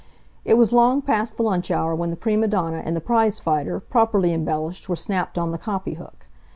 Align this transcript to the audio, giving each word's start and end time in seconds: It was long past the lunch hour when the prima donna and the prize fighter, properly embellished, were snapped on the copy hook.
It 0.43 0.55
was 0.55 0.73
long 0.73 1.03
past 1.03 1.37
the 1.37 1.43
lunch 1.43 1.69
hour 1.69 1.93
when 1.93 2.09
the 2.09 2.15
prima 2.15 2.47
donna 2.47 2.81
and 2.83 2.95
the 2.95 3.01
prize 3.01 3.39
fighter, 3.39 3.79
properly 3.79 4.33
embellished, 4.33 4.89
were 4.89 4.95
snapped 4.95 5.37
on 5.37 5.51
the 5.51 5.59
copy 5.59 5.93
hook. 5.93 6.25